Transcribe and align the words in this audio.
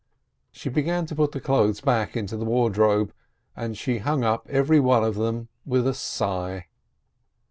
She 0.51 0.69
began 0.69 1.05
to 1.05 1.15
put 1.15 1.31
the 1.31 1.39
clothes 1.39 1.79
back 1.79 2.17
into 2.17 2.35
the 2.35 2.43
ward 2.45 2.75
robe, 2.75 3.13
and 3.55 3.77
she 3.77 3.99
hung 3.99 4.23
up 4.23 4.47
every 4.49 4.79
one 4.79 5.03
of 5.03 5.13
them 5.13 5.47
with 5.63 5.85
a 5.85 5.93
sigh. 5.93 6.65